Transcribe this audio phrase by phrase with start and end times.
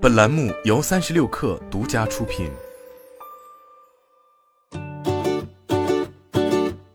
[0.00, 2.48] 本栏目由三十六氪独家出品。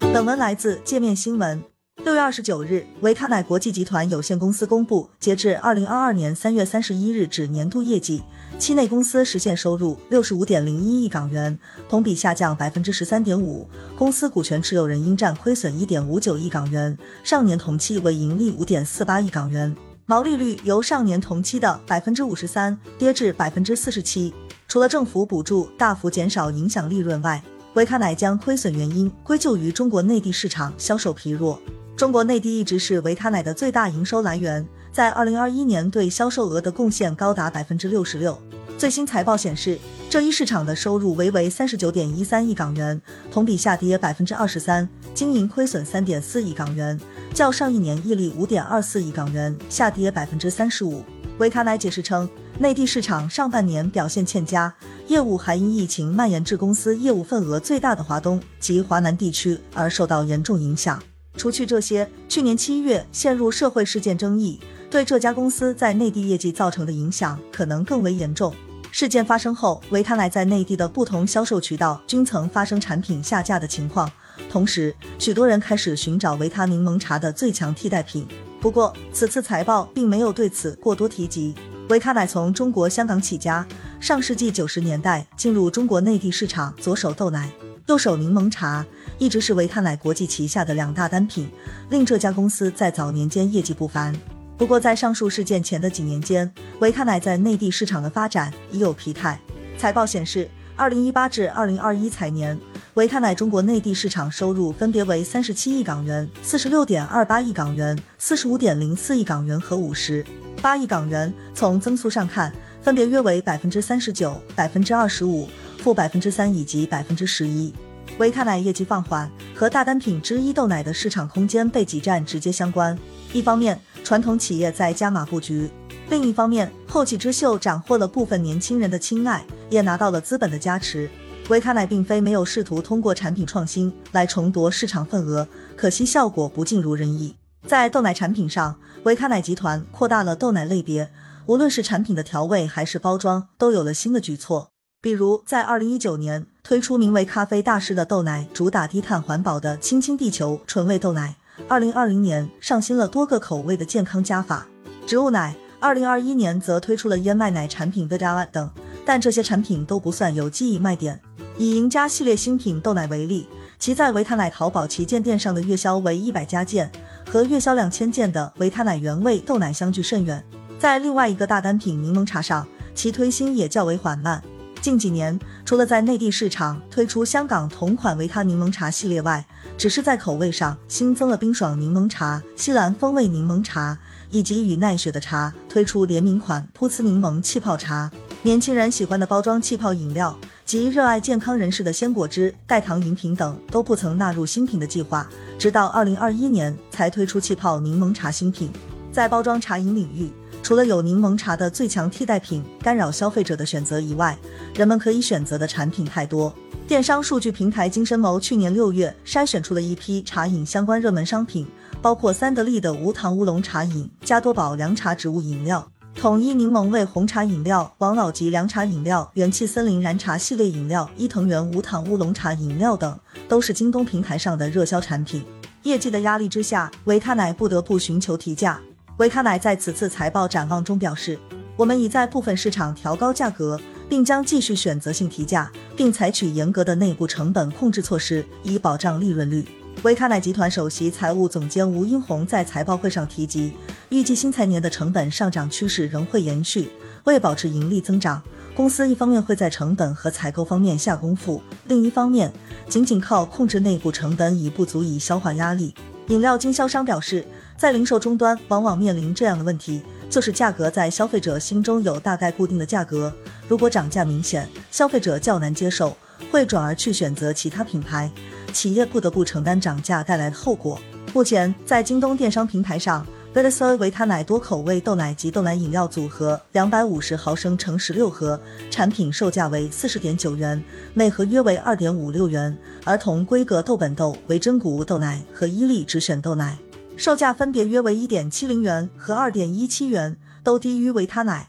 [0.00, 1.62] 本文来自界面新闻。
[2.04, 8.22] 六月二十九日，维他奶国际集团有限公司公布，截至二零二二年三月三十一日止年度业绩，
[8.58, 11.58] 期内公司实现收入六十五点零一亿港元，
[11.88, 13.66] 同比下降百分之十三点五。
[13.96, 19.74] 公司股权持有人应占亏损一点五九亿港元，上年同期为盈利五点四八亿港元。
[20.10, 24.34] 毛利率由上年同期的百分之五十三跌至百分之四十七。
[24.66, 27.40] 除了政府补助大幅减少影响利润外，
[27.74, 31.60] 维他奶将亏损原因归咎于中国内地市场销售疲弱。
[31.96, 38.36] 中国内地一直是维他奶的最大营收来源，在二零二一年对销售额的贡献高达百分之六十六。
[38.80, 42.98] 最新财报显示，这一市场的收入为为三十九点一三亿港元，
[43.30, 46.98] 同比下跌百分之二十三，经营亏损三点四亿港元，
[47.34, 51.04] 较上一年溢利五点二四亿港元，下跌百分之三十五。
[51.36, 52.26] 维他奶解释称，
[52.58, 54.74] 内地市场上半年表现欠佳，
[55.08, 60.98] 业务还因疫情蔓延至公司业务份额最大的华东及华南地区而受到严重影响。
[61.36, 68.54] 除去这些，去年七月陷入社会事件争议，对这家公司在内地业绩造成的影响可能更为严重。
[68.92, 74.10] 事件发生后，维他奶在内地的不同销售渠道均曾发生产品下架的情况，
[74.50, 78.26] 同时许多人开始寻找维他柠檬茶的最强替代品。
[78.60, 81.54] 不过，此次财报并没有对此过多提及。
[81.88, 83.66] 维他奶从中国香港起家，
[84.00, 87.50] 上世纪九十年代进入中国内地市场，左手豆奶。
[87.86, 88.86] 右手柠檬茶
[89.18, 91.48] 一直是维他奶国际旗下的两大单品，
[91.88, 94.14] 令这家公司在早年间业绩不凡。
[94.60, 99.40] 不过，在上述事件前的几年间，维他奶在内地市场的发展已有疲态。
[99.78, 102.60] 财报显示，二零一八至二零二一财年，
[102.92, 110.22] 维他奶中国内地市场收入分别为三十七亿港元、四十六点二八亿港元、四十五点零四亿港元和五十
[110.60, 111.32] 八亿港元。
[111.54, 115.48] 从增速上看，分别约为百分之三十九、百分之二十五。
[115.78, 117.72] 负百分之三以及百分之十一，
[118.18, 122.98] 维卡奶业绩放缓和大单品之一豆奶的市场空间被挤占直接相关。
[123.32, 125.68] 一方面，传统企业在加码布局；
[126.10, 131.08] 另一方面，后起之秀斩获了部分年轻人的青睐，也拿到了资本的加持。
[131.48, 137.36] 维卡奶并非没有试图通过产品创新来重夺市场份额，可惜效果不尽如人意。
[137.66, 141.10] 在豆奶产品上，维卡奶集团扩大了豆奶类别，
[141.46, 144.70] 无论是产品的调味还是包装，都有了新的举措。
[145.02, 154.66] 比如，在二零一九年推出名为“咖啡大师”的豆奶，主打低碳环保的“亲亲地球”纯味豆奶；二零二零年上新了多个口味的健康加法
[155.06, 158.70] 植物奶；二零二一年则推出了燕麦奶产品 Vidala 等，
[159.06, 161.18] 但这些产品都不算有记忆卖点。
[161.56, 166.92] 以赢家系列新品豆奶为例，其在维他奶淘宝旗舰店上的月销为一百加件，
[167.26, 170.44] 和月销两千件的维他奶原味豆奶相距甚远。
[170.78, 174.42] 在另外一个大单品柠檬茶上，其推新也较为缓慢。
[174.80, 179.44] 近几年，除了在内地市场推出香港同款维他柠檬茶系列外，
[179.76, 183.98] 只是在口味上新增了冰爽柠檬茶、西兰风味柠檬茶，
[184.30, 188.10] 以及与奈雪的茶推出联名款噗呲柠檬气泡茶。
[188.42, 198.70] 年轻人喜欢的包装气泡饮料及热爱健康人士的鲜果汁、代糖饮品等都不曾纳入新品的计划，直到二零二一年才推出气泡柠檬茶新品。
[199.12, 200.30] 在包装茶饮领域，
[200.62, 204.38] 除了有柠檬茶的最强替代品干扰消费者的选择以外，
[204.74, 206.54] 人们可以选择的产品太多。
[206.86, 211.66] 电商数据平台金深谋去年六月筛选出了一批茶饮相关热门商品，
[212.02, 223.18] 包括三得利的无糖乌龙茶饮、加多宝凉茶植物饮料、统一柠檬味红茶饮料、王老吉凉茶饮料、元气森林燃茶系列饮料、伊藤园无糖乌龙茶饮料等，
[223.48, 225.44] 都是京东平台上的热销产品。
[225.84, 228.80] 业绩的压力之下，维他奶不得不寻求提价。
[229.20, 231.38] 维他奶在此次财报展望中表示，
[231.76, 239.62] 我们已在部分市场调高价格，并将继续选择性提价，并采取严格的内部成本控制措施，以保障利润率。
[240.04, 243.74] 维他奶集团首席财务总监吴英红在财报会上提及，
[244.08, 246.88] 预计新财年的成本上涨趋势仍会延续。
[247.24, 248.42] 为保持盈利增长，
[248.74, 252.50] 公司一方面会在成本和采购方面下功夫，另一方面，
[252.88, 255.94] 仅仅靠控制内部成本已不足以消化压力。
[256.28, 257.44] 饮料经销商表示。
[257.80, 263.32] 在零售终端，往往面临这样的问题，就是价格在消费者心中有大概固定的价格，
[263.66, 266.14] 如果涨价明显，消费者较难接受，
[266.52, 268.30] 会转而去选择其他品牌，
[268.74, 271.00] 企业不得不承担涨价带来的后果。
[271.32, 278.60] 目前，在京东电商平台上 v e t s o 维他奶多口味豆奶及豆奶饮料组合两百五十毫升乘十六盒，
[278.90, 280.84] 产品售价为四十点九元，
[281.14, 282.76] 每盒约为二点五六元。
[283.06, 286.76] 儿童规格豆本豆、维珍谷物豆奶和伊利直选豆奶。
[287.20, 291.68] 售价分别约为一点七零元和二点一七元，都低于维他奶。